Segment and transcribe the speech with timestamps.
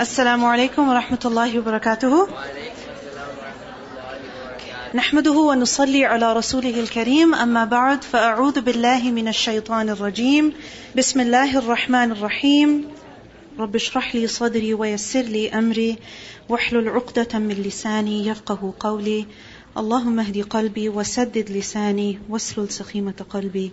[0.00, 2.28] السلام عليكم ورحمة الله وبركاته.
[4.94, 7.34] نحمده ونصلي على رسوله الكريم.
[7.34, 10.52] أما بعد فأعوذ بالله من الشيطان الرجيم.
[10.96, 12.84] بسم الله الرحمن الرحيم.
[13.58, 15.96] رب اشرح لي صدري ويسر لي أمري.
[16.48, 19.26] واحلل عقدة من لساني يفقه قولي.
[19.76, 23.72] اللهم اهدي قلبي وسدد لساني واسلل سخيمة قلبي.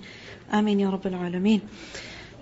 [0.54, 1.62] آمين يا رب العالمين.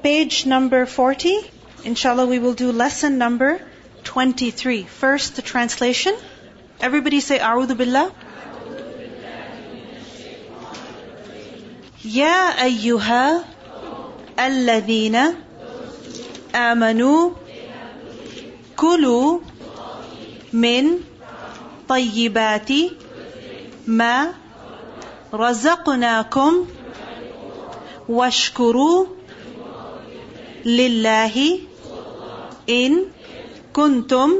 [0.04, 3.59] Page number 40 Inshallah we will do lesson number
[4.05, 6.14] 23 First the translation
[6.80, 8.10] Everybody say أعوذ بالله
[12.05, 13.45] يا أيها
[14.38, 15.16] الذين
[16.55, 17.30] آمنوا
[18.77, 19.41] كلوا
[20.52, 21.00] من
[21.88, 22.70] طيبات
[23.86, 24.32] ما
[25.34, 26.66] رزقناكم
[28.09, 29.06] واشكروا
[30.64, 31.59] لله
[32.68, 33.05] إن
[33.73, 34.34] كنتم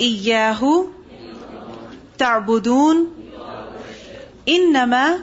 [0.00, 0.86] إياه
[2.18, 3.16] تعبدون.
[4.48, 5.18] إنما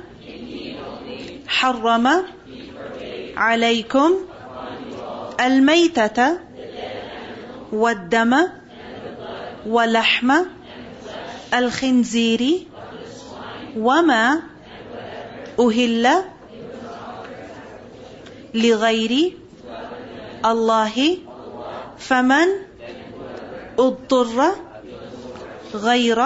[1.47, 2.23] حرم
[3.37, 4.11] عليكم
[5.39, 6.39] الميتة
[7.71, 8.35] والدم
[9.65, 10.31] ولحم
[11.53, 12.67] الخنزير
[13.77, 14.41] وما
[15.59, 16.23] أهل
[18.53, 19.33] لغير
[20.45, 21.17] الله
[21.97, 22.47] فمن
[23.79, 24.55] اضطر
[25.73, 26.25] غير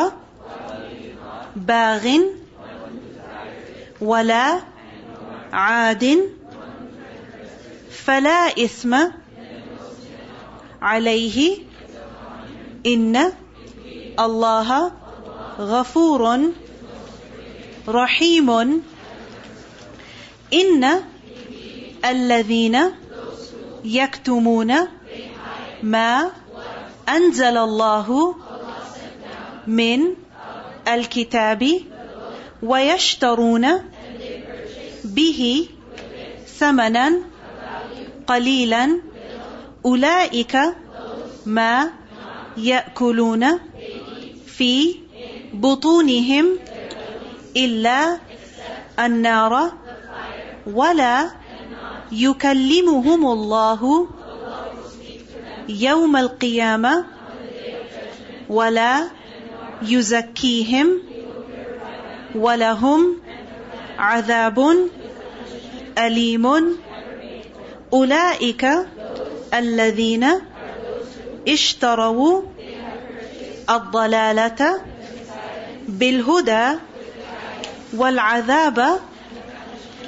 [1.55, 2.07] باغ
[4.01, 4.59] ولا
[5.53, 6.29] عاد
[7.91, 8.97] فلا إثم
[10.81, 11.57] عليه
[12.85, 13.31] إن
[14.19, 14.91] الله
[15.59, 16.51] غفور
[17.87, 18.49] رحيم.
[20.53, 20.83] إن
[22.05, 22.91] الذين
[23.85, 24.73] يكتمون
[25.83, 26.31] ما
[27.09, 28.35] أنزل الله
[29.67, 29.99] من
[30.87, 31.81] الكتاب
[32.63, 33.65] ويشترون
[35.03, 35.69] به
[36.59, 37.13] ثمنا
[38.27, 39.01] قليلا
[39.85, 40.57] أولئك
[41.45, 41.91] ما
[42.57, 43.59] يأكلون
[44.47, 44.95] في
[45.53, 46.45] بطونهم
[47.57, 48.17] إلا
[48.99, 49.71] النار
[50.67, 51.31] ولا
[52.11, 54.07] يكلمهم الله
[55.69, 57.05] يوم القيامة
[58.49, 59.07] ولا
[59.81, 61.01] يزكيهم
[62.35, 63.17] ولهم
[63.97, 64.87] عذاب
[65.97, 66.77] أليم.
[67.93, 68.67] أولئك
[69.53, 70.25] الذين
[71.47, 72.41] اشتروا
[73.69, 74.81] الضلالة
[75.87, 76.79] بالهدى
[77.93, 78.99] والعذاب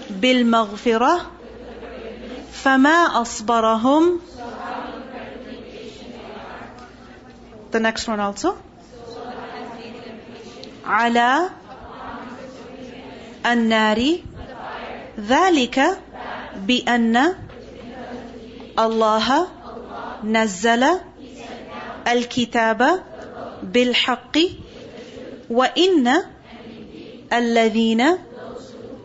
[0.09, 1.31] بالمغفرة
[2.51, 4.19] فما أصبرهم
[7.71, 8.57] The next one also.
[10.85, 11.49] على
[13.45, 14.19] النار.
[15.19, 15.79] ذلك
[16.55, 17.35] بأن
[18.79, 19.47] الله
[20.23, 20.83] نزل
[22.07, 23.03] الكتاب
[23.63, 24.37] بالحق
[25.49, 26.23] وإن
[27.33, 28.17] الذين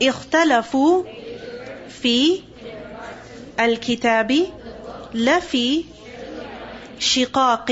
[0.02, 1.02] اختلفوا
[1.88, 2.40] في
[3.60, 4.46] الكتاب
[5.14, 5.84] لفي
[6.98, 7.70] شقاق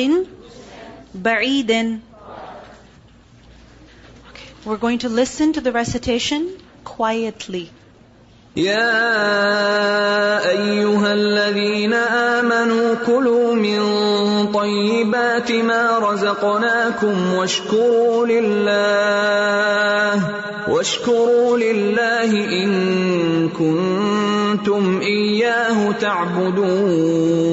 [1.15, 2.01] بعيد
[4.65, 6.49] we're going to listen to the recitation
[6.85, 7.71] quietly.
[8.57, 8.89] يا
[10.49, 13.81] أيها الذين آمنوا كلوا من
[14.53, 19.73] طيبات ما رزقناكم واشكروا لله
[20.69, 22.31] واشكروا لله
[22.63, 27.53] إن كنتم إياه تعبدون.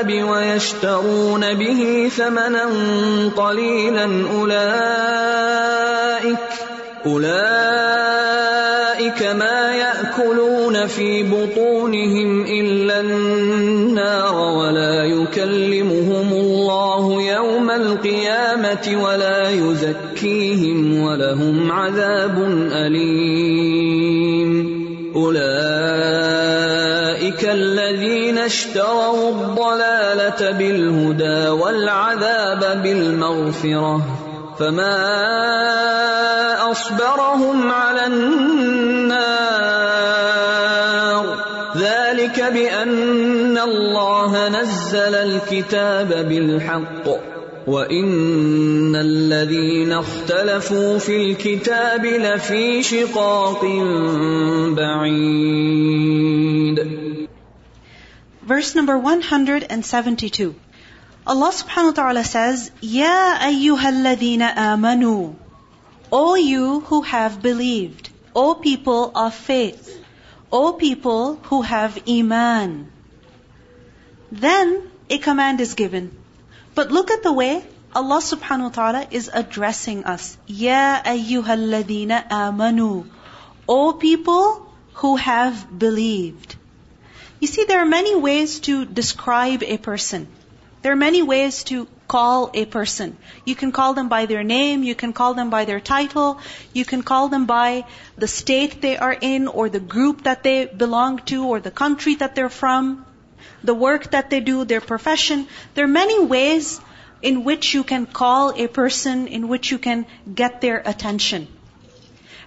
[0.00, 2.68] الكتاب ويشترون به ثمنا
[3.36, 4.04] قليلا
[4.40, 5.58] أولئك
[7.06, 7.30] أولئك
[9.22, 22.38] ما يأكلون في بطونهم إلا النار ولا يكلمهم الله يوم القيامة ولا يزكيهم ولهم عذاب
[22.72, 24.10] أليم.
[25.16, 25.90] أولئك
[28.38, 34.02] اشتروا الضلالة بالهدى والعذاب بالمغفرة
[34.58, 35.00] فما
[36.70, 39.30] أصبرهم على النار
[41.76, 47.08] ذلك بأن الله نزل الكتاب بالحق
[47.66, 53.64] وإن الذين اختلفوا في الكتاب لفي شقاق
[54.76, 56.00] بعيد
[58.50, 60.54] Verse number 172.
[61.24, 65.36] Allah subhanahu wa ta'ala says, Ya ayyuhalladhina amanu.
[66.10, 68.10] O you who have believed.
[68.34, 70.02] O people of faith.
[70.50, 72.90] O people who have iman.
[74.32, 76.10] Then a command is given.
[76.74, 77.64] But look at the way
[77.94, 80.36] Allah subhanahu wa ta'ala is addressing us.
[80.48, 83.06] Ya ayyuhalladhina amanu.
[83.68, 86.56] O people who have believed.
[87.40, 90.28] You see, there are many ways to describe a person.
[90.82, 93.16] There are many ways to call a person.
[93.46, 96.38] You can call them by their name, you can call them by their title,
[96.72, 97.84] you can call them by
[98.16, 102.14] the state they are in, or the group that they belong to, or the country
[102.16, 103.06] that they're from,
[103.62, 105.46] the work that they do, their profession.
[105.74, 106.80] There are many ways
[107.22, 111.48] in which you can call a person, in which you can get their attention.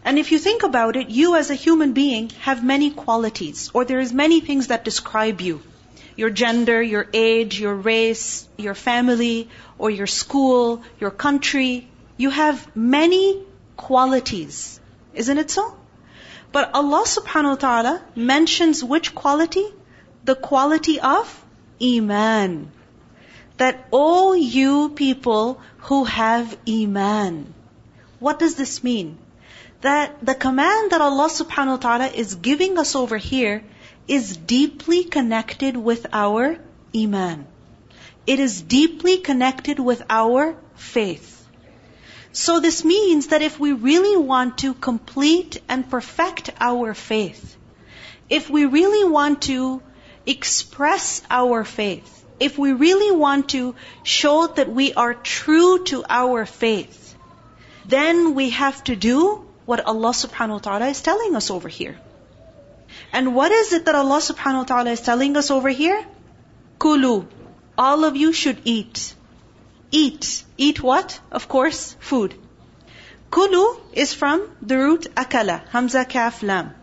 [0.05, 3.85] And if you think about it, you as a human being have many qualities, or
[3.85, 5.61] there is many things that describe you.
[6.15, 11.87] Your gender, your age, your race, your family, or your school, your country.
[12.17, 13.43] You have many
[13.77, 14.79] qualities.
[15.13, 15.75] Isn't it so?
[16.51, 19.65] But Allah subhanahu wa ta'ala mentions which quality?
[20.25, 21.33] The quality of
[21.81, 22.71] Iman.
[23.57, 25.59] That all you people
[25.89, 27.53] who have Iman.
[28.19, 29.17] What does this mean?
[29.83, 33.63] That the command that Allah subhanahu wa ta'ala is giving us over here
[34.07, 36.57] is deeply connected with our
[36.95, 37.45] iman.
[38.25, 41.45] It is deeply connected with our faith.
[42.31, 47.57] So this means that if we really want to complete and perfect our faith,
[48.29, 49.81] if we really want to
[50.25, 56.45] express our faith, if we really want to show that we are true to our
[56.45, 57.15] faith,
[57.85, 61.97] then we have to do what Allah subhanahu wa ta'ala is telling us over here.
[63.11, 66.05] And what is it that Allah subhanahu wa ta'ala is telling us over here?
[66.79, 67.25] Kulu.
[67.77, 69.15] All of you should eat.
[69.91, 70.43] Eat.
[70.57, 71.19] Eat what?
[71.31, 72.35] Of course, food.
[73.31, 76.73] Kulu is from the root akala, hamza kaf lam.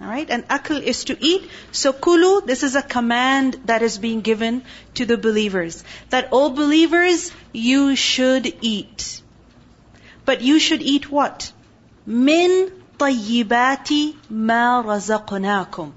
[0.00, 1.50] Alright, and akal is to eat.
[1.72, 4.62] So kulu, this is a command that is being given
[4.94, 5.84] to the believers.
[6.08, 9.20] That all believers, you should eat.
[10.24, 11.52] But you should eat what?
[12.06, 15.92] Min tayyibati ma razaqnakum.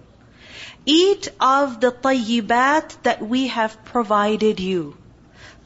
[0.86, 4.98] Eat of the tayyibat that we have provided you.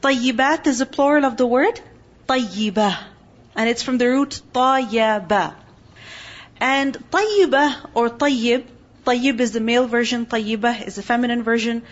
[0.00, 1.80] Tayyibat is a plural of the word
[2.28, 2.96] tayyibah.
[3.56, 5.54] And it's from the root tayyaba.
[6.60, 8.66] And tayyibah or tayyib,
[9.04, 11.82] tayyib is the male version, tayyibah is the feminine version.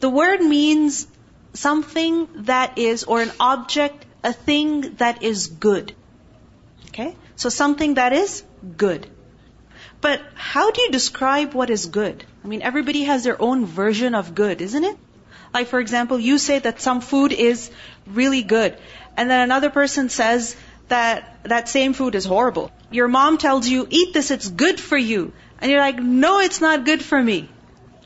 [0.00, 1.08] The word means
[1.54, 5.94] something that is, or an object, a thing that is good.
[6.98, 7.14] Okay?
[7.36, 8.42] So something that is
[8.76, 9.06] good.
[10.00, 12.24] But how do you describe what is good?
[12.44, 14.96] I mean, everybody has their own version of good, isn't it?
[15.54, 17.70] Like, for example, you say that some food is
[18.06, 18.76] really good,
[19.16, 20.56] and then another person says
[20.88, 22.70] that that same food is horrible.
[22.90, 25.32] Your mom tells you, eat this, it's good for you.
[25.60, 27.48] And you're like, no, it's not good for me.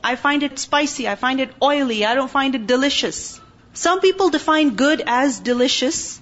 [0.04, 3.40] I find it spicy, I find it oily, I don't find it delicious.
[3.72, 6.21] Some people define good as delicious,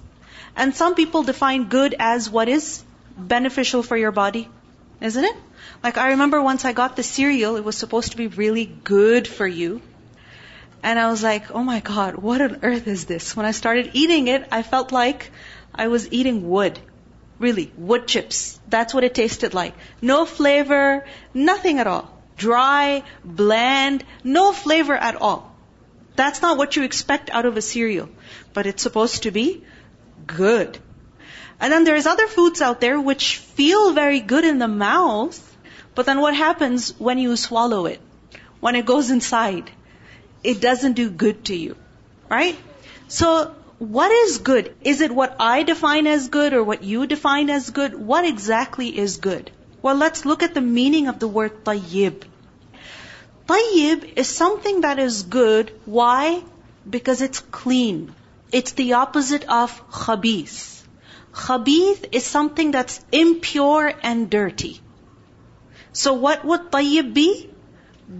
[0.55, 2.83] and some people define good as what is
[3.17, 4.49] beneficial for your body,
[4.99, 5.35] isn't it?
[5.83, 9.27] Like I remember once I got the cereal, it was supposed to be really good
[9.27, 9.81] for you.
[10.83, 13.35] And I was like, oh my god, what on earth is this?
[13.35, 15.31] When I started eating it, I felt like
[15.73, 16.79] I was eating wood.
[17.39, 18.59] Really, wood chips.
[18.67, 19.73] That's what it tasted like.
[20.01, 22.11] No flavor, nothing at all.
[22.37, 25.51] Dry, bland, no flavor at all.
[26.15, 28.09] That's not what you expect out of a cereal.
[28.53, 29.63] But it's supposed to be
[30.27, 30.77] good.
[31.59, 35.39] And then there's other foods out there which feel very good in the mouth,
[35.93, 37.99] but then what happens when you swallow it?
[38.59, 39.69] When it goes inside,
[40.43, 41.75] it doesn't do good to you.
[42.29, 42.57] Right?
[43.07, 44.75] So, what is good?
[44.81, 47.93] Is it what I define as good or what you define as good?
[47.95, 49.51] What exactly is good?
[49.81, 52.23] Well, let's look at the meaning of the word tayyib.
[53.47, 55.71] Tayyib is something that is good.
[55.85, 56.43] Why?
[56.89, 58.13] Because it's clean.
[58.51, 60.83] It's the opposite of khabith.
[61.33, 64.81] Khabith is something that's impure and dirty.
[65.93, 67.49] So what would tayyib be?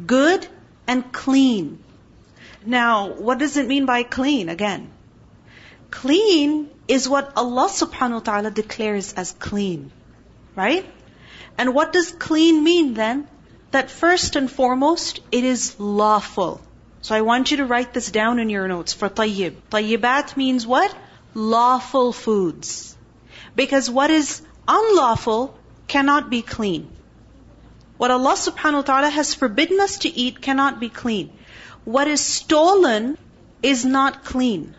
[0.08, 0.48] Good
[0.88, 1.84] and clean.
[2.66, 4.92] Now, what does it mean by clean again?
[5.90, 9.92] Clean is what Allah subhanahu wa ta'ala declares as clean.
[10.56, 10.86] Right?
[11.58, 13.28] And what does clean mean then?
[13.72, 16.62] That first and foremost, it is lawful.
[17.02, 19.56] So I want you to write this down in your notes for tayyib.
[19.72, 20.96] Tayyibat means what?
[21.34, 22.96] Lawful foods.
[23.56, 26.90] Because what is unlawful cannot be clean.
[27.98, 31.32] What Allah subhanahu wa ta'ala has forbidden us to eat cannot be clean.
[31.86, 33.18] What is stolen
[33.64, 34.76] is not clean.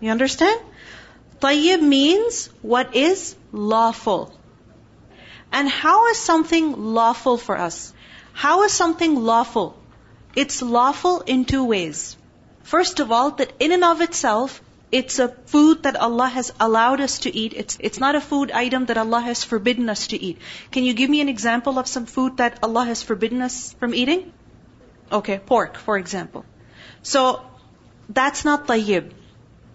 [0.00, 0.60] You understand?
[1.40, 4.34] Tayyib means what is lawful.
[5.50, 7.92] And how is something lawful for us?
[8.32, 9.79] How is something lawful?
[10.34, 12.16] It's lawful in two ways.
[12.62, 17.00] First of all, that in and of itself, it's a food that Allah has allowed
[17.00, 17.52] us to eat.
[17.56, 20.38] It's, it's not a food item that Allah has forbidden us to eat.
[20.70, 23.94] Can you give me an example of some food that Allah has forbidden us from
[23.94, 24.32] eating?
[25.10, 26.44] Okay, pork, for example.
[27.02, 27.42] So,
[28.08, 29.12] that's not tayyib.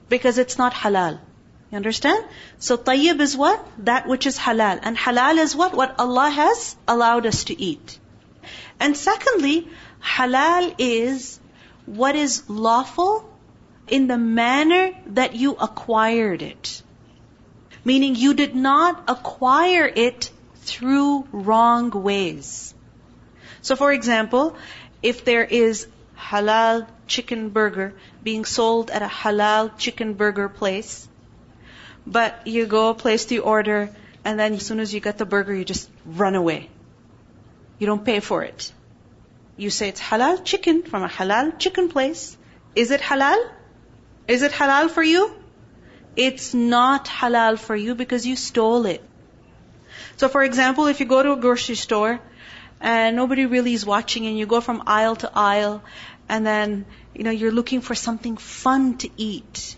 [0.09, 1.19] Because it's not halal.
[1.71, 2.23] You understand?
[2.59, 3.65] So tayyib is what?
[3.79, 4.79] That which is halal.
[4.81, 5.73] And halal is what?
[5.73, 7.99] What Allah has allowed us to eat.
[8.79, 9.67] And secondly,
[10.05, 11.39] halal is
[11.85, 13.29] what is lawful
[13.87, 16.81] in the manner that you acquired it.
[17.83, 22.73] Meaning you did not acquire it through wrong ways.
[23.61, 24.55] So for example,
[25.03, 27.93] if there is halal chicken burger
[28.23, 31.07] being sold at a halal chicken burger place,
[32.07, 33.89] but you go place the order
[34.23, 36.69] and then as soon as you get the burger, you just run away.
[37.77, 38.71] You don't pay for it.
[39.57, 42.37] You say it's halal chicken from a halal chicken place.
[42.75, 43.49] Is it halal?
[44.27, 45.33] Is it halal for you?
[46.15, 49.03] It's not halal for you because you stole it.
[50.17, 52.19] So for example, if you go to a grocery store
[52.81, 55.83] and nobody really is watching and you go from aisle to aisle
[56.27, 59.77] and then, you know, you're looking for something fun to eat.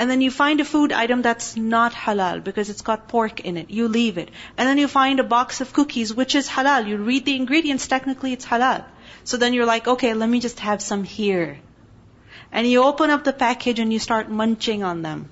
[0.00, 3.58] And then you find a food item that's not halal because it's got pork in
[3.62, 3.68] it.
[3.78, 4.30] You leave it.
[4.56, 6.88] And then you find a box of cookies which is halal.
[6.88, 8.86] You read the ingredients, technically it's halal.
[9.24, 11.58] So then you're like, okay, let me just have some here.
[12.50, 15.28] And you open up the package and you start munching on them.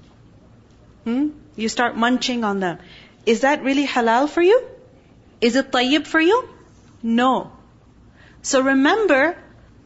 [1.04, 1.28] Hmm?
[1.56, 2.78] You start munching on them.
[3.24, 4.62] Is that really halal for you?
[5.40, 6.46] Is it tayyib for you?
[7.02, 7.52] No.
[8.42, 9.34] So remember,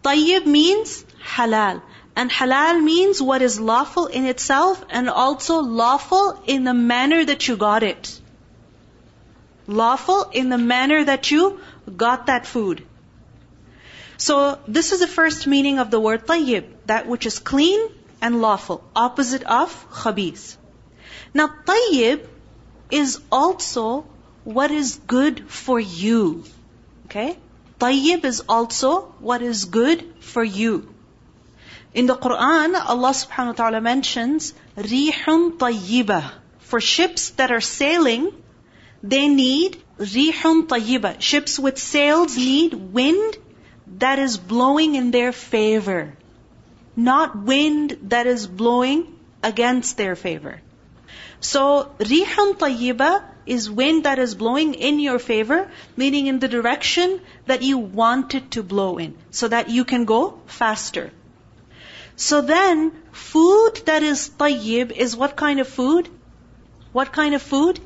[0.02, 1.04] tayyib means
[1.36, 1.82] halal.
[2.14, 7.48] And halal means what is lawful in itself and also lawful in the manner that
[7.48, 8.20] you got it.
[9.66, 11.60] Lawful in the manner that you
[11.96, 12.86] got that food.
[14.18, 17.88] So this is the first meaning of the word tayyib, that which is clean
[18.20, 20.56] and lawful, opposite of khabith.
[21.34, 22.26] Now tayyib
[22.90, 24.06] is also
[24.44, 26.44] what is good for you.
[27.06, 27.38] Okay?
[27.80, 30.91] Tayyib is also what is good for you.
[31.94, 36.30] In the Quran, Allah subhanahu wa ta'ala mentions rihun tayyibah.
[36.60, 38.32] For ships that are sailing,
[39.02, 41.20] they need rihun tayyibah.
[41.20, 43.36] Ships with sails need wind
[43.98, 46.16] that is blowing in their favor.
[46.96, 49.06] Not wind that is blowing
[49.42, 50.62] against their favor.
[51.40, 57.20] So, rihun tayyibah is wind that is blowing in your favor, meaning in the direction
[57.44, 61.10] that you want it to blow in, so that you can go faster.
[62.16, 66.08] So then, food that is tayyib is what kind of food?
[66.92, 67.80] What kind of food?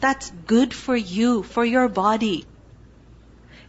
[0.00, 2.46] That's good for you, for your body.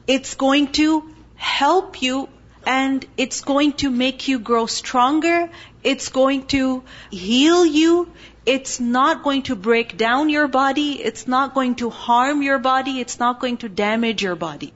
[0.07, 2.29] It's going to help you
[2.65, 5.49] and it's going to make you grow stronger.
[5.83, 8.11] It's going to heal you.
[8.45, 10.91] It's not going to break down your body.
[11.01, 12.99] It's not going to harm your body.
[12.99, 14.73] It's not going to damage your body.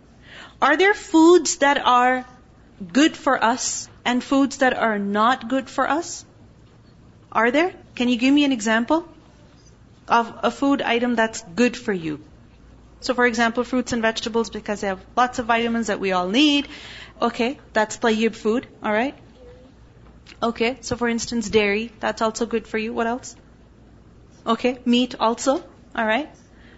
[0.61, 2.25] Are there foods that are
[2.93, 6.25] good for us and foods that are not good for us?
[7.31, 7.73] Are there?
[7.95, 9.07] Can you give me an example
[10.07, 12.19] of a food item that's good for you?
[13.01, 16.27] So for example, fruits and vegetables because they have lots of vitamins that we all
[16.27, 16.67] need.
[17.21, 19.15] Okay, that's tayyib food, alright?
[20.41, 22.93] Okay, so for instance, dairy, that's also good for you.
[22.93, 23.35] What else?
[24.45, 25.63] Okay, meat also,
[25.97, 26.29] alright?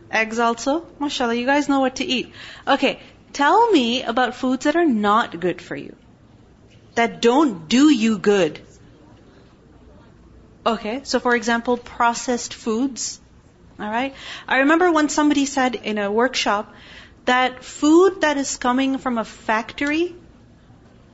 [0.09, 0.81] Eggs also.
[0.99, 2.33] MashaAllah, you guys know what to eat.
[2.67, 2.99] Okay,
[3.33, 5.95] tell me about foods that are not good for you
[6.95, 8.60] that don't do you good.
[10.65, 13.19] Okay, so for example, processed foods.
[13.79, 14.13] Alright?
[14.48, 16.74] I remember when somebody said in a workshop
[17.25, 20.15] that food that is coming from a factory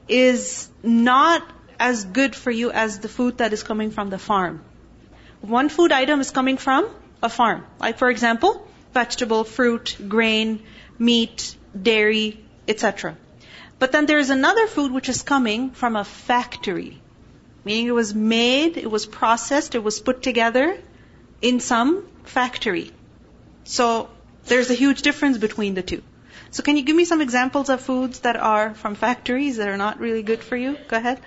[0.08, 1.44] is not
[1.80, 4.64] as good for you as the food that is coming from the farm.
[5.42, 6.90] One food item is coming from
[7.22, 7.66] a farm.
[7.80, 10.64] Like for example, vegetable, fruit, grain,
[10.98, 13.16] meat, dairy, etc.
[13.80, 17.00] But then there's another food which is coming from a factory.
[17.64, 20.78] Meaning it was made, it was processed, it was put together
[21.42, 22.92] in some factory.
[23.66, 24.10] So
[24.46, 26.02] there's a huge difference between the two.
[26.50, 29.78] So can you give me some examples of foods that are from factories that are
[29.78, 30.78] not really good for you?
[30.88, 31.20] Go ahead.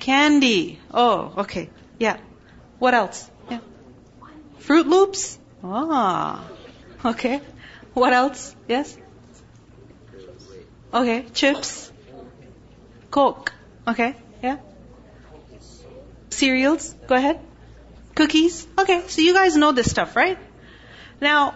[0.00, 0.80] Candy.
[0.92, 1.68] Oh, okay.
[1.98, 2.16] Yeah.
[2.78, 3.30] What else?
[3.50, 3.60] Yeah.
[4.60, 5.38] Froot Loops?
[5.62, 6.48] Ah.
[7.04, 7.40] Okay.
[7.94, 8.56] What else?
[8.66, 8.96] Yes?
[10.92, 11.24] Okay.
[11.32, 11.90] Chips?
[13.10, 13.52] Coke.
[13.86, 14.14] Okay.
[14.42, 14.58] Yeah.
[16.30, 16.94] Cereals?
[17.06, 17.40] Go ahead.
[18.14, 18.66] Cookies?
[18.78, 19.02] Okay.
[19.08, 20.38] So you guys know this stuff, right?
[21.20, 21.54] Now,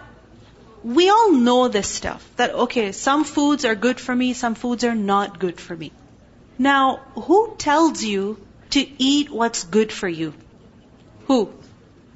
[0.83, 2.27] we all know this stuff.
[2.37, 5.91] That, okay, some foods are good for me, some foods are not good for me.
[6.57, 8.37] Now, who tells you
[8.71, 10.33] to eat what's good for you?
[11.27, 11.51] Who?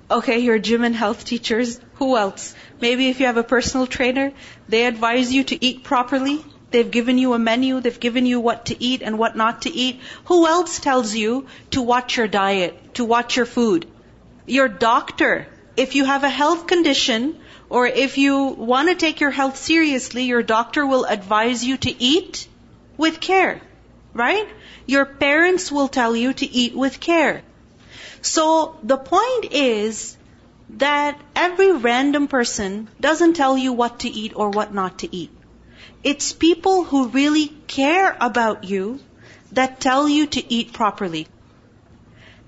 [0.09, 1.79] Okay, your gym and health teachers.
[1.95, 2.55] Who else?
[2.79, 4.31] Maybe if you have a personal trainer,
[4.67, 6.43] they advise you to eat properly.
[6.71, 9.69] They've given you a menu, they've given you what to eat and what not to
[9.69, 9.99] eat.
[10.25, 13.87] Who else tells you to watch your diet, to watch your food?
[14.45, 15.47] Your doctor.
[15.75, 20.23] If you have a health condition, or if you want to take your health seriously,
[20.23, 22.47] your doctor will advise you to eat
[22.97, 23.61] with care.
[24.13, 24.47] Right?
[24.85, 27.43] Your parents will tell you to eat with care.
[28.21, 30.15] So the point is
[30.77, 35.31] that every random person doesn't tell you what to eat or what not to eat.
[36.03, 38.99] It's people who really care about you
[39.51, 41.27] that tell you to eat properly.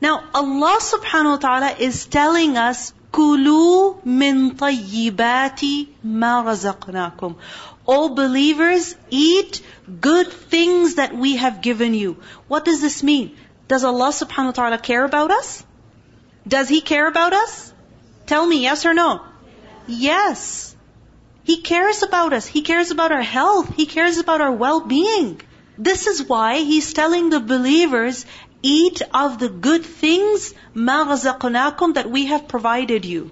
[0.01, 7.35] Now Allah subhanahu wa ta'ala is telling us, Kulu min tayyibati ma razaqnakum.
[7.87, 9.61] O believers, eat
[10.01, 12.17] good things that we have given you.
[12.47, 13.37] What does this mean?
[13.67, 15.63] Does Allah subhanahu wa ta'ala care about us?
[16.47, 17.71] Does He care about us?
[18.25, 19.21] Tell me, yes or no?
[19.85, 20.72] Yes.
[21.44, 22.46] He cares about us.
[22.46, 23.75] He cares about our health.
[23.76, 25.40] He cares about our well-being.
[25.78, 28.26] This is why He's telling the believers,
[28.62, 33.31] eat of the good things, مَا رَزَقْنَاكُمْ, that we have provided you.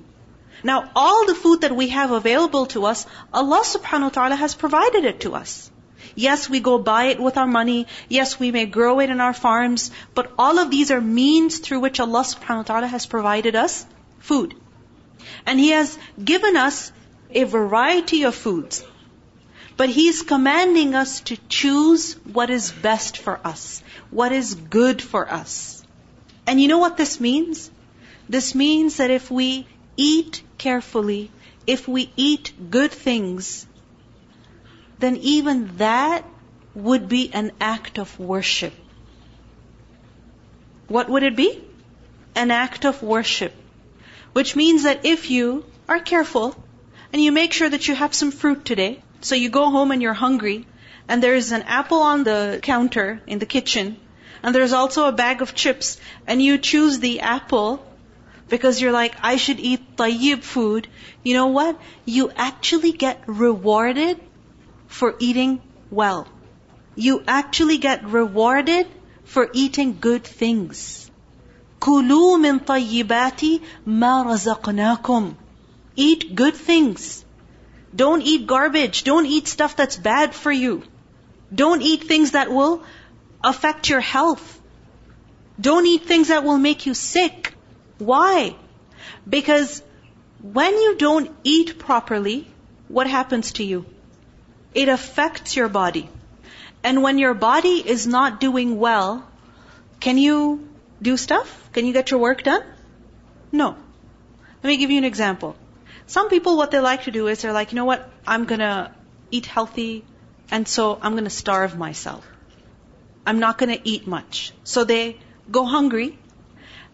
[0.62, 4.54] Now, all the food that we have available to us, Allah subhanahu wa ta'ala has
[4.54, 5.70] provided it to us.
[6.14, 7.86] Yes, we go buy it with our money.
[8.08, 9.90] Yes, we may grow it in our farms.
[10.14, 13.84] But all of these are means through which Allah subhanahu wa ta'ala has provided us
[14.18, 14.54] food.
[15.44, 15.98] And He has
[16.32, 16.92] given us
[17.33, 18.83] a variety of foods.
[19.77, 25.31] But He's commanding us to choose what is best for us, what is good for
[25.31, 25.83] us.
[26.45, 27.71] And you know what this means?
[28.27, 29.67] This means that if we
[29.97, 31.31] eat carefully,
[31.67, 33.65] if we eat good things,
[34.99, 36.25] then even that
[36.73, 38.73] would be an act of worship.
[40.87, 41.63] What would it be?
[42.35, 43.53] An act of worship.
[44.33, 46.55] Which means that if you are careful
[47.12, 50.02] and you make sure that you have some fruit today, so you go home and
[50.02, 50.66] you're hungry,
[51.08, 53.96] and there's an apple on the counter in the kitchen,
[54.42, 57.84] and there's also a bag of chips, and you choose the apple
[58.48, 60.88] because you're like, I should eat tayyib food,
[61.22, 61.80] you know what?
[62.04, 64.20] You actually get rewarded
[64.86, 66.28] for eating well.
[66.94, 68.86] You actually get rewarded
[69.24, 71.10] for eating good things.
[71.80, 75.34] كُلُوا مِن طَيِّبَاتِ مَا رَزَقْنَاكُمْ
[75.95, 77.25] Eat good things.
[77.95, 79.03] Don't eat garbage.
[79.03, 80.83] Don't eat stuff that's bad for you.
[81.53, 82.83] Don't eat things that will
[83.43, 84.59] affect your health.
[85.59, 87.53] Don't eat things that will make you sick.
[87.97, 88.55] Why?
[89.27, 89.83] Because
[90.41, 92.47] when you don't eat properly,
[92.87, 93.85] what happens to you?
[94.73, 96.09] It affects your body.
[96.83, 99.27] And when your body is not doing well,
[99.99, 100.67] can you
[101.01, 101.69] do stuff?
[101.73, 102.63] Can you get your work done?
[103.51, 103.75] No.
[104.63, 105.55] Let me give you an example.
[106.11, 108.05] Some people, what they like to do is they're like, you know what?
[108.27, 108.93] I'm gonna
[109.31, 110.03] eat healthy,
[110.51, 112.25] and so I'm gonna starve myself.
[113.25, 114.51] I'm not gonna eat much.
[114.65, 115.15] So they
[115.49, 116.19] go hungry,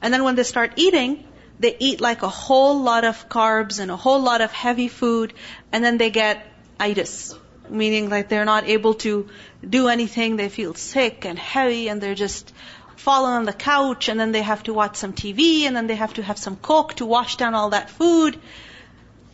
[0.03, 1.23] and then when they start eating,
[1.59, 5.33] they eat like a whole lot of carbs and a whole lot of heavy food,
[5.71, 6.45] and then they get
[6.79, 7.33] itis.
[7.71, 9.29] Meaning like they're not able to
[9.67, 12.53] do anything, they feel sick and heavy, and they're just
[12.97, 15.95] falling on the couch, and then they have to watch some TV, and then they
[16.05, 18.39] have to have some coke to wash down all that food.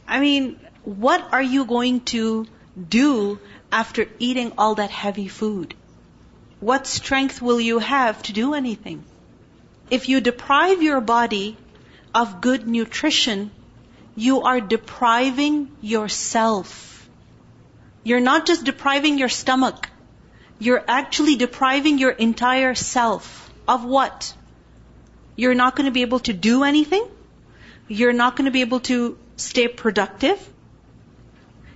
[0.08, 2.48] I mean, what are you going to
[2.90, 3.40] do
[3.72, 5.74] after eating all that heavy food?
[6.60, 9.04] What strength will you have to do anything?
[9.90, 11.58] If you deprive your body
[12.16, 13.52] of good nutrition,
[14.16, 17.10] you are depriving yourself.
[18.04, 19.90] You're not just depriving your stomach.
[20.60, 23.52] You're actually depriving your entire self.
[23.68, 24.34] Of what?
[25.36, 27.06] You're not going to be able to do anything.
[27.88, 30.40] You're not going to be able to stay productive.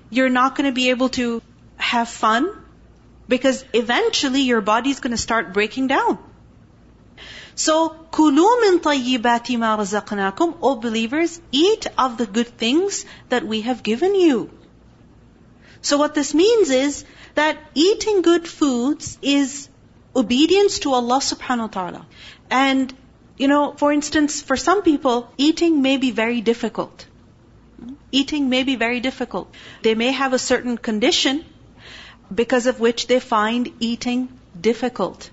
[0.10, 1.42] You're not going to be able to
[1.78, 2.50] have fun
[3.28, 6.18] because eventually your body's going to start breaking down.
[7.56, 13.62] So, kulu min tayyibati ma razaqnakum, O believers, eat of the good things that we
[13.62, 14.52] have given you.
[15.82, 17.04] So what this means is
[17.36, 19.70] that eating good foods is
[20.16, 22.06] obedience to Allah subhanahu wa ta'ala.
[22.50, 22.94] And,
[23.38, 27.06] you know, for instance, for some people, eating may be very difficult.
[28.12, 29.54] Eating may be very difficult.
[29.84, 31.44] They may have a certain condition
[32.34, 34.28] because of which they find eating
[34.60, 35.30] difficult.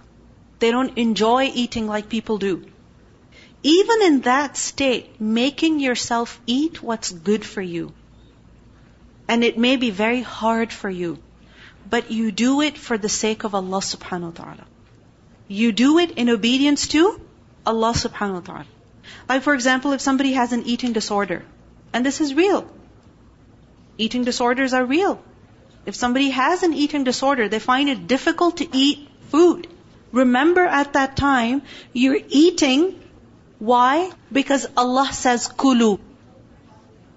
[0.58, 2.64] They don't enjoy eating like people do.
[3.62, 7.92] Even in that state, making yourself eat what's good for you.
[9.26, 11.18] And it may be very hard for you,
[11.88, 14.66] but you do it for the sake of Allah subhanahu wa ta'ala.
[15.48, 17.20] You do it in obedience to
[17.66, 18.66] Allah subhanahu wa ta'ala.
[19.28, 21.42] Like for example, if somebody has an eating disorder,
[21.94, 22.66] and this is real.
[23.96, 25.22] Eating disorders are real.
[25.86, 29.68] If somebody has an eating disorder, they find it difficult to eat food.
[30.12, 33.00] Remember at that time, you're eating.
[33.58, 34.10] Why?
[34.32, 35.98] Because Allah says kulu.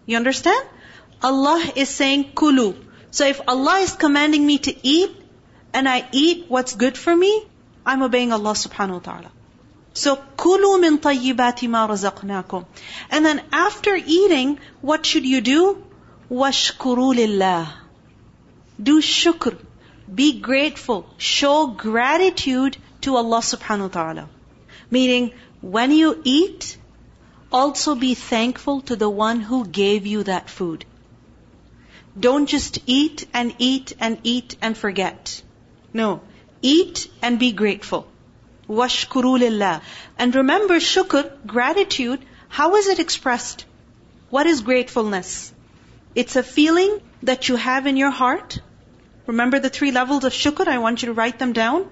[0.05, 0.67] You understand?
[1.21, 2.73] Allah is saying kulu.
[3.11, 5.15] So if Allah is commanding me to eat,
[5.73, 7.31] and I eat what's good for me,
[7.85, 9.31] I'm obeying Allah subhanahu wa ta'ala.
[9.99, 12.65] So, kulu min tayyibati ma razaqnakum.
[13.09, 15.61] And then after eating, what should you do?
[16.29, 17.73] Washkuru lillah.
[18.89, 19.57] Do shukr.
[20.19, 21.07] Be grateful.
[21.17, 24.29] Show gratitude to Allah subhanahu wa ta'ala.
[24.91, 25.31] Meaning,
[25.61, 26.77] when you eat,
[27.51, 30.85] also be thankful to the one who gave you that food.
[32.27, 35.41] Don't just eat and eat and eat and forget.
[35.91, 36.21] No.
[36.61, 38.07] Eat and be grateful.
[38.69, 39.81] Washkuru.
[40.17, 43.65] And remember, shukr, gratitude, how is it expressed?
[44.29, 45.53] What is gratefulness?
[46.15, 48.59] It's a feeling that you have in your heart.
[49.25, 50.67] Remember the three levels of shukr?
[50.67, 51.89] I want you to write them down.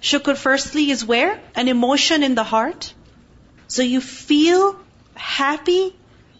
[0.00, 1.40] Shukr firstly is where?
[1.54, 2.92] An emotion in the heart.
[3.68, 4.78] So you feel
[5.14, 5.96] happy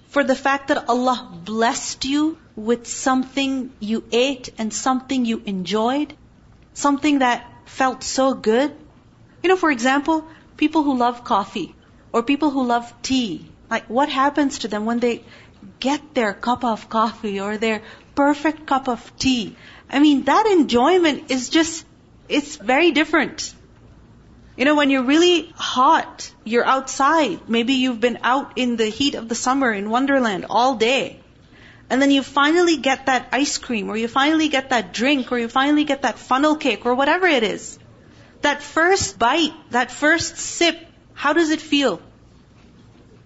[0.09, 6.15] for the fact that Allah blessed you with something you ate and something you enjoyed.
[6.75, 8.77] Something that felt so good.
[9.45, 10.27] You know, for example,
[10.57, 11.75] people who love coffee
[12.13, 15.23] or people who love tea, like what happens to them when they
[15.81, 17.83] get their cup of coffee or their
[18.15, 19.55] perfect cup of tea?
[19.91, 21.85] I mean, that enjoyment is just,
[22.27, 23.53] it's very different.
[24.57, 27.47] You know, when you're really hot, you're outside.
[27.47, 31.21] Maybe you've been out in the heat of the summer in Wonderland all day.
[31.91, 35.39] And then you finally get that ice cream, or you finally get that drink, or
[35.39, 37.79] you finally get that funnel cake, or whatever it is.
[38.45, 40.79] That first bite, that first sip,
[41.15, 42.01] how does it feel?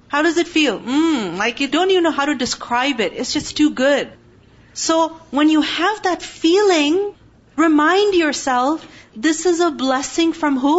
[0.06, 0.78] How does it feel?
[0.78, 3.14] Mmm, like you don't even know how to describe it.
[3.14, 4.12] It's just too good.
[4.74, 7.14] So when you have that feeling,
[7.56, 10.78] remind yourself, this is a blessing from who?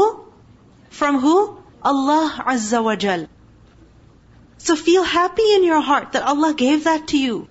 [0.89, 1.57] From who?
[1.83, 3.27] Allah Azza wa Jal.
[4.57, 7.49] So feel happy in your heart that Allah gave that to you.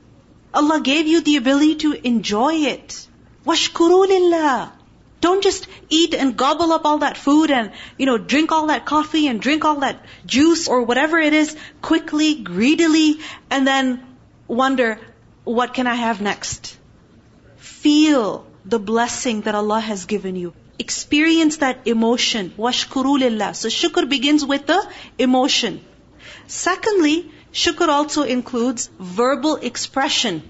[0.54, 3.06] Allah gave you the ability to enjoy it.
[3.44, 4.77] Washkuru lillah.
[5.20, 8.84] Don't just eat and gobble up all that food and, you know, drink all that
[8.84, 13.18] coffee and drink all that juice or whatever it is quickly, greedily,
[13.50, 14.04] and then
[14.46, 15.00] wonder,
[15.44, 16.76] what can I have next?
[17.56, 20.54] Feel the blessing that Allah has given you.
[20.78, 22.52] Experience that emotion.
[22.56, 23.54] Washkuru lillah.
[23.54, 24.80] So shukr begins with the
[25.18, 25.80] emotion.
[26.46, 30.42] Secondly, Shukr also includes verbal expression.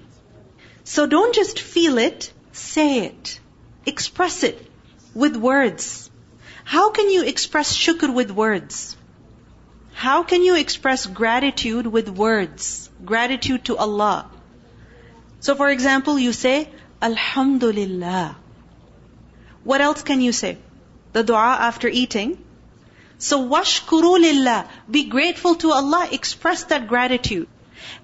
[0.83, 3.39] So don't just feel it, say it.
[3.89, 4.65] Express it
[5.13, 6.09] with words.
[6.63, 8.95] How can you express shukr with words?
[9.93, 12.89] How can you express gratitude with words?
[13.03, 14.29] Gratitude to Allah.
[15.39, 16.69] So for example, you say,
[17.01, 18.35] Alhamdulillah.
[19.63, 20.57] What else can you say?
[21.13, 22.37] The dua after eating.
[23.17, 24.67] So washkuru lillah.
[24.89, 26.07] Be grateful to Allah.
[26.11, 27.47] Express that gratitude.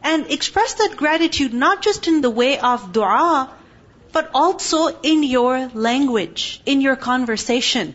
[0.02, 3.54] And express that gratitude not just in the way of dua,
[4.15, 7.93] but also in your language, in your conversation.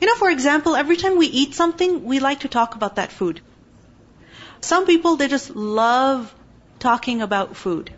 [0.00, 3.12] You know, for example, every time we eat something, we like to talk about that
[3.12, 3.40] food.
[4.60, 6.34] Some people, they just love
[6.80, 7.92] talking about food.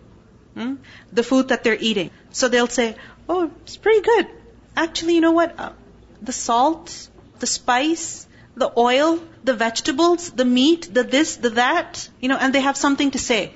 [0.54, 0.74] Hmm?
[1.12, 2.10] The food that they're eating.
[2.30, 2.96] So they'll say,
[3.28, 4.28] oh, it's pretty good.
[4.76, 5.58] Actually, you know what?
[5.58, 5.72] Uh,
[6.20, 7.08] the salt
[7.42, 12.54] the spice, the oil, the vegetables, the meat, the this, the that, you know, and
[12.54, 13.52] they have something to say.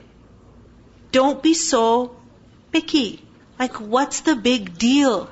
[1.12, 2.16] Don't be so
[2.72, 3.25] picky.
[3.58, 5.30] Like, what's the big deal?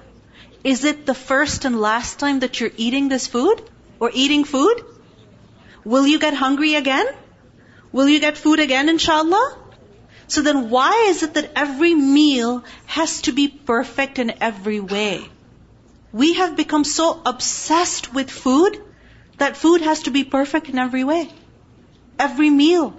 [0.63, 3.63] Is it the first and last time that you're eating this food?
[4.01, 4.83] Or eating food?
[5.85, 7.07] Will you get hungry again?
[7.93, 9.59] Will you get food again, inshallah?
[10.27, 15.29] So then why is it that every meal has to be perfect in every way?
[16.13, 18.81] We have become so obsessed with food
[19.39, 21.29] that food has to be perfect in every way.
[22.19, 22.97] Every meal.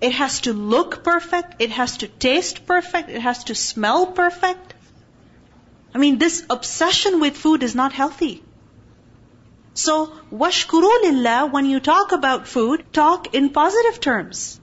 [0.00, 1.60] It has to look perfect.
[1.60, 3.10] It has to taste perfect.
[3.10, 4.74] It has to smell perfect.
[5.94, 8.42] I mean, this obsession with food is not healthy.
[9.74, 14.60] So, washkuru lillah, when you talk about food, talk in positive terms.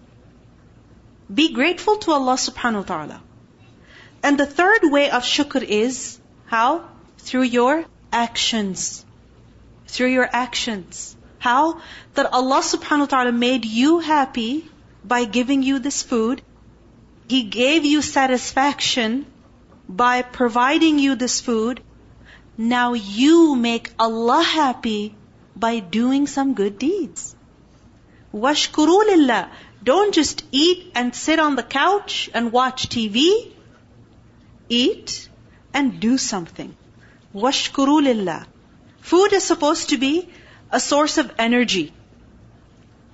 [1.33, 3.21] Be grateful to Allah subhanahu wa ta'ala.
[4.23, 6.89] And the third way of shukr is how?
[7.17, 9.05] Through your actions.
[9.87, 11.15] Through your actions.
[11.39, 11.81] How?
[12.13, 14.69] That Allah subhanahu wa ta'ala made you happy
[15.13, 16.41] by giving you this food.
[17.27, 19.25] He gave you satisfaction
[19.87, 21.81] by providing you this food.
[22.57, 25.15] Now you make Allah happy
[25.55, 27.35] by doing some good deeds.
[28.33, 29.49] Washkuru lillah.
[29.83, 33.51] Don't just eat and sit on the couch and watch TV.
[34.69, 35.29] Eat
[35.73, 36.75] and do something.
[37.33, 38.47] Washkuru lillah.
[39.01, 40.29] Food is supposed to be
[40.71, 41.93] a source of energy.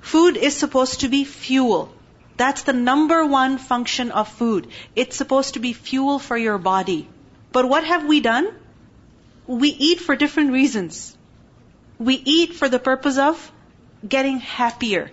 [0.01, 1.93] Food is supposed to be fuel.
[2.37, 4.67] That's the number one function of food.
[4.95, 7.07] It's supposed to be fuel for your body.
[7.51, 8.47] But what have we done?
[9.47, 11.15] We eat for different reasons.
[11.99, 13.51] We eat for the purpose of
[14.07, 15.11] getting happier.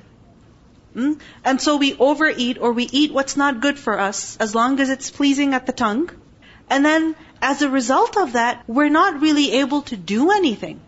[0.95, 1.15] Hmm?
[1.45, 4.89] And so we overeat or we eat what's not good for us as long as
[4.89, 6.11] it's pleasing at the tongue.
[6.71, 10.81] And then as a result of that, we're not really able to do anything.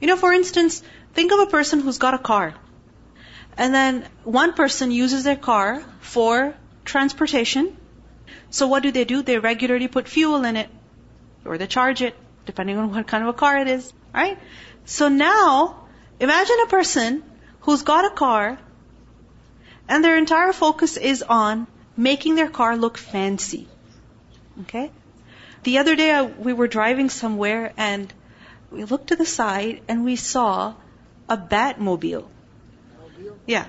[0.00, 0.82] You know, for instance,
[1.14, 2.54] think of a person who's got a car.
[3.58, 7.76] And then one person uses their car for transportation.
[8.50, 9.22] So what do they do?
[9.22, 10.70] They regularly put fuel in it.
[11.44, 12.14] Or they charge it,
[12.46, 13.92] depending on what kind of a car it is.
[14.14, 14.38] Right?
[14.84, 15.88] So now,
[16.20, 17.22] imagine a person
[17.62, 18.58] who's got a car
[19.88, 21.66] and their entire focus is on
[21.96, 23.66] making their car look fancy.
[24.62, 24.90] Okay?
[25.64, 28.12] The other day I, we were driving somewhere and
[28.70, 30.74] we looked to the side and we saw
[31.28, 32.28] a Batmobile.
[33.46, 33.66] Yeah.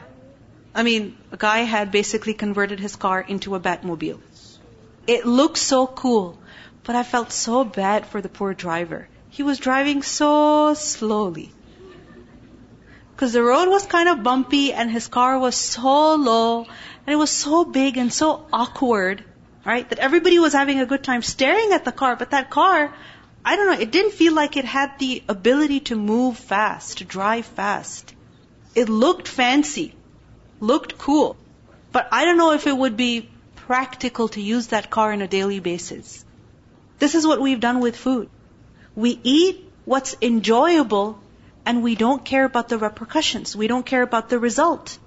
[0.73, 4.19] I mean, a guy had basically converted his car into a Batmobile.
[5.07, 6.37] It looked so cool,
[6.83, 9.07] but I felt so bad for the poor driver.
[9.29, 11.51] He was driving so slowly
[13.19, 17.17] because the road was kind of bumpy and his car was so low and it
[17.17, 19.21] was so big and so awkward,
[19.65, 19.89] right?
[19.89, 22.93] That everybody was having a good time staring at the car, but that car,
[23.43, 27.03] I don't know, it didn't feel like it had the ability to move fast, to
[27.03, 28.15] drive fast.
[28.79, 29.93] It looked fancy,
[30.61, 31.35] looked cool,
[31.91, 33.29] but I don't know if it would be
[33.69, 36.23] practical to use that car on a daily basis.
[36.97, 38.29] This is what we've done with food.
[38.95, 41.19] We eat what's enjoyable
[41.65, 43.53] and we don't care about the repercussions.
[43.53, 44.97] We don't care about the result.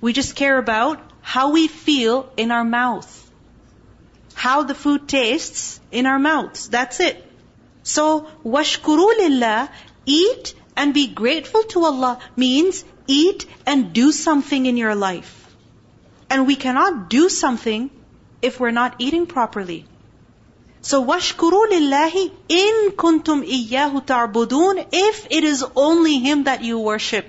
[0.00, 3.10] We just care about how we feel in our mouth.
[4.34, 6.68] How the food tastes in our mouths.
[6.70, 7.22] That's it.
[7.82, 9.68] So, washkuru lillah,
[10.06, 15.32] eat and be grateful to Allah means eat and do something in your life.
[16.28, 17.90] And we cannot do something
[18.42, 19.84] if we're not eating properly.
[20.82, 27.26] So washkuru lillahi in kuntum iyyahu ta'budun if it is only him that you worship.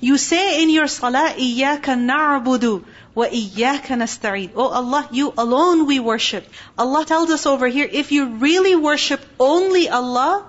[0.00, 4.52] You say in your salah iyyaka na'budu wa iyyaka nasta'in.
[4.54, 6.48] Oh Allah, you alone we worship.
[6.78, 10.46] Allah tells us over here if you really worship only Allah,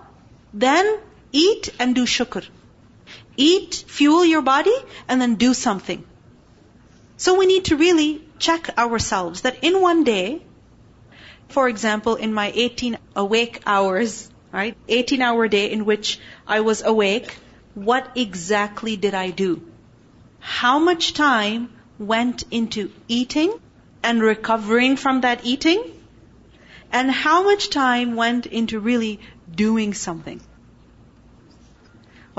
[0.54, 1.00] then
[1.32, 2.48] eat and do shukr.
[3.38, 4.76] Eat, fuel your body,
[5.08, 6.04] and then do something.
[7.18, 10.42] So we need to really check ourselves that in one day,
[11.50, 14.78] for example, in my 18 awake hours, right?
[14.88, 17.36] 18 hour day in which I was awake,
[17.74, 19.62] what exactly did I do?
[20.40, 23.54] How much time went into eating
[24.04, 25.84] and recovering from that eating?
[26.92, 29.20] And how much time went into really
[29.54, 30.42] doing something?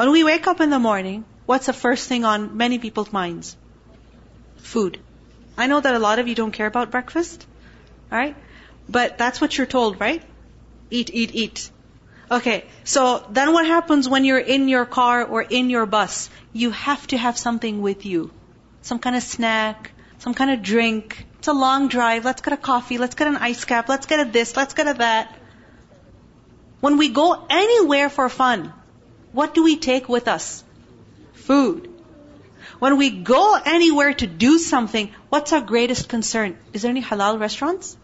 [0.00, 3.54] When we wake up in the morning, what's the first thing on many people's minds?
[4.56, 4.98] Food.
[5.58, 7.46] I know that a lot of you don't care about breakfast,
[8.10, 8.34] alright?
[8.88, 10.22] But that's what you're told, right?
[10.90, 11.70] Eat, eat, eat.
[12.30, 16.30] Okay, so then what happens when you're in your car or in your bus?
[16.54, 18.30] You have to have something with you.
[18.80, 21.26] Some kind of snack, some kind of drink.
[21.40, 22.24] It's a long drive.
[22.24, 22.96] Let's get a coffee.
[22.96, 23.86] Let's get an ice cap.
[23.90, 24.56] Let's get a this.
[24.56, 25.38] Let's get a that.
[26.80, 28.72] When we go anywhere for fun,
[29.32, 30.64] what do we take with us?
[31.32, 31.88] Food.
[32.78, 36.56] When we go anywhere to do something, what's our greatest concern?
[36.72, 37.96] Is there any halal restaurants?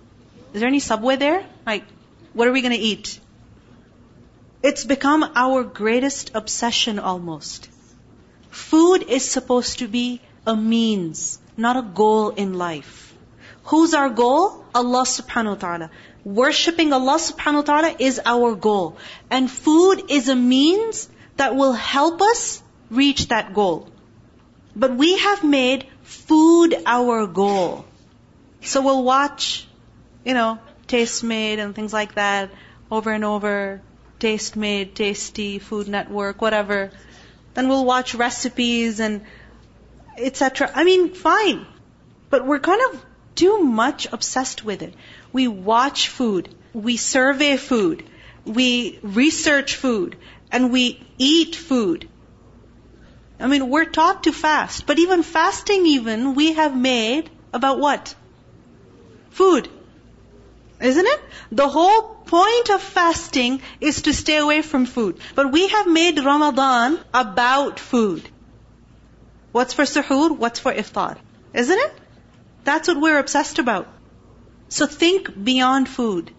[0.52, 1.44] Is there any subway there?
[1.66, 1.84] Like,
[2.32, 3.18] what are we going to eat?
[4.62, 7.68] It's become our greatest obsession almost.
[8.50, 13.14] Food is supposed to be a means, not a goal in life.
[13.64, 14.64] Who's our goal?
[14.74, 15.90] Allah subhanahu wa ta'ala.
[16.24, 18.96] Worshipping Allah subhanahu wa ta'ala is our goal.
[19.30, 23.88] And food is a means that will help us reach that goal.
[24.74, 27.84] But we have made food our goal.
[28.60, 29.66] So we'll watch,
[30.24, 32.50] you know, Tastemade and things like that
[32.90, 33.80] over and over.
[34.18, 36.90] Tastemade, Tasty, Food Network, whatever.
[37.54, 39.22] Then we'll watch recipes and
[40.16, 40.70] etc.
[40.74, 41.66] I mean, fine.
[42.30, 44.94] But we're kind of too much obsessed with it.
[45.32, 46.48] We watch food.
[46.72, 48.04] We survey food.
[48.44, 50.16] We research food.
[50.50, 52.08] And we eat food.
[53.38, 54.86] I mean, we're taught to fast.
[54.86, 58.14] But even fasting even, we have made about what?
[59.30, 59.68] Food.
[60.80, 61.20] Isn't it?
[61.52, 65.18] The whole point of fasting is to stay away from food.
[65.34, 68.28] But we have made Ramadan about food.
[69.52, 70.36] What's for suhoor?
[70.36, 71.16] What's for iftar?
[71.54, 71.92] Isn't it?
[72.64, 73.88] That's what we're obsessed about.
[74.68, 76.32] So think beyond food.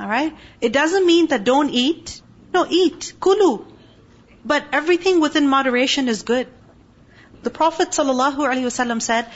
[0.00, 0.34] Alright?
[0.60, 2.22] It doesn't mean that don't eat.
[2.52, 3.12] No, eat.
[3.20, 3.64] Kulu.
[4.44, 6.48] But everything within moderation is good.
[7.42, 9.26] The Prophet ﷺ said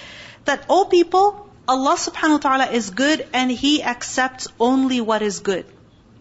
[0.44, 5.40] that, O people, Allah subhanahu wa ta'ala is good and He accepts only what is
[5.40, 5.66] good.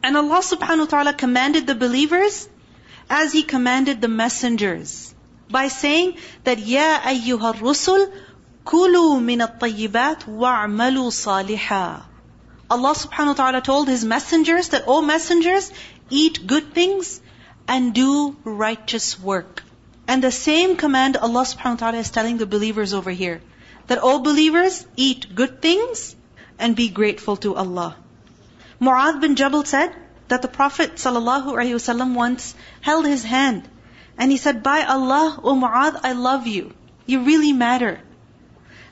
[0.03, 2.47] And Allah subhanahu wa ta'ala commanded the believers
[3.09, 5.13] as He commanded the messengers
[5.49, 8.11] by saying that, Ya ayyuha rusul,
[8.63, 12.03] kulu min at-tayyibat wa'amalu saliha.
[12.69, 15.71] Allah subhanahu wa ta'ala told His messengers that, O messengers,
[16.11, 17.21] eat good things
[17.67, 19.63] and do righteous work.
[20.07, 23.41] And the same command Allah subhanahu wa ta'ala is telling the believers over here
[23.87, 26.15] that all believers eat good things
[26.59, 27.95] and be grateful to Allah.
[28.79, 29.95] Mu'adh bin Jabal said
[30.27, 33.67] that the Prophet ﷺ once held his hand
[34.17, 36.73] and he said, By Allah, O Mu'adh, I love you.
[37.05, 37.99] You really matter.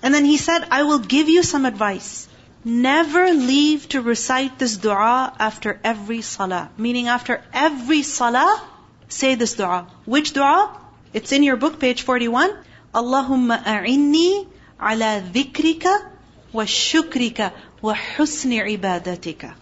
[0.02, 2.28] And then he said, I will give you some advice
[2.70, 6.70] never leave to recite this dua after every salah.
[6.78, 8.62] Meaning after every salah,
[9.08, 9.88] say this dua.
[10.06, 10.78] Which dua?
[11.14, 12.52] It's in your book, page 41.
[12.94, 14.48] Allahumma a'inni
[14.80, 16.12] ala dhikrika
[16.54, 17.52] wa shukrika
[17.82, 19.54] wa husni ibadatika.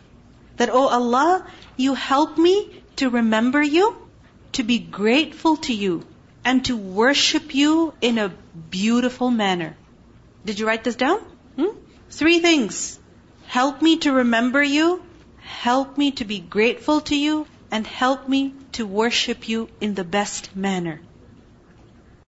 [0.58, 3.96] That, O oh Allah, you help me to remember you,
[4.54, 6.04] to be grateful to you,
[6.43, 8.30] and to worship you in a
[8.70, 9.76] beautiful manner.
[10.46, 11.20] Did you write this down?
[11.56, 11.76] Hmm?
[12.10, 13.00] Three things.
[13.46, 15.02] Help me to remember you
[15.48, 20.04] help me to be grateful to you and help me to worship you in the
[20.04, 21.02] best manner